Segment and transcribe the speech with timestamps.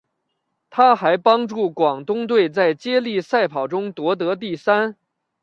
[0.71, 4.97] 她还帮助广东队在接力赛跑中夺得第三。